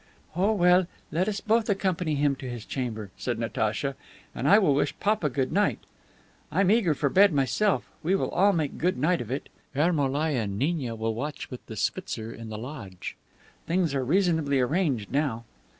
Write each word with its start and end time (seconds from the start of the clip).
"Oh, 0.35 0.51
well, 0.53 0.87
let 1.11 1.27
us 1.27 1.41
both 1.41 1.69
accompany 1.69 2.15
him 2.15 2.35
to 2.37 2.49
his 2.49 2.65
chamber," 2.65 3.11
said 3.17 3.37
Natacha, 3.37 3.95
"and 4.33 4.47
I 4.49 4.57
will 4.57 4.73
wish 4.73 4.99
papa 4.99 5.29
good 5.29 5.51
night. 5.51 5.77
I'm 6.51 6.71
eager 6.71 6.95
for 6.95 7.07
bed 7.07 7.31
myself. 7.31 7.87
We 8.01 8.15
will 8.15 8.31
all 8.31 8.51
make 8.51 8.71
a 8.71 8.77
good 8.77 8.97
night 8.97 9.21
of 9.21 9.29
it. 9.29 9.47
Ermolai 9.75 10.31
and 10.35 10.59
Gniagnia 10.59 10.95
will 10.97 11.13
watch 11.13 11.51
with 11.51 11.63
the 11.67 11.75
schwitzar 11.75 12.31
in 12.33 12.49
the 12.49 12.57
lodge. 12.57 13.15
Things 13.67 13.93
are 13.93 14.03
reasonably 14.03 14.59
arranged 14.59 15.11
now." 15.11 15.43